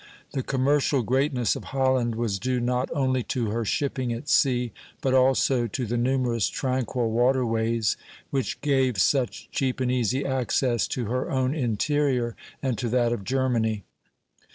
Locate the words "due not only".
2.39-3.21